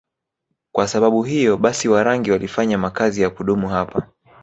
Kwa 0.71 0.87
sababu 0.87 1.23
hiyo 1.23 1.57
basi 1.57 1.89
Warangi 1.89 2.31
walifanya 2.31 2.77
makazi 2.77 3.21
ya 3.21 3.29
kudumu 3.29 3.67
hapa 3.69 4.07